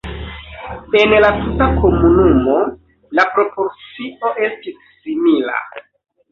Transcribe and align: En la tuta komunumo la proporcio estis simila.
En 1.01 1.11
la 1.23 1.29
tuta 1.41 1.67
komunumo 1.83 2.57
la 3.21 3.29
proporcio 3.37 4.35
estis 4.49 4.83
simila. 4.89 5.63